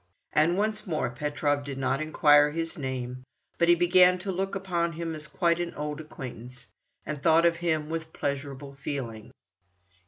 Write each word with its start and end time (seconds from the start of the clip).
And 0.33 0.57
once 0.57 0.87
more 0.87 1.11
Petrov 1.11 1.63
did 1.63 1.77
not 1.77 2.01
inquire 2.01 2.49
his 2.49 2.75
name, 2.75 3.23
but 3.59 3.67
he 3.69 3.75
began 3.75 4.17
to 4.17 4.31
look 4.31 4.55
upon 4.55 4.93
him 4.93 5.13
as 5.13 5.27
quite 5.27 5.59
an 5.59 5.75
old 5.75 6.01
acquaintance, 6.01 6.65
and 7.05 7.21
thought 7.21 7.45
of 7.45 7.57
him 7.57 7.87
with 7.87 8.11
pleasurable 8.11 8.73
feelings. 8.73 9.31